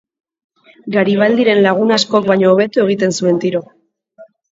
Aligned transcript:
Garibaldiren 0.95 1.61
lagun 1.65 1.93
askok 1.97 2.29
baino 2.31 2.47
hobeto 2.53 2.87
egiten 2.87 3.13
zuen 3.19 3.39
tiro. 3.45 3.63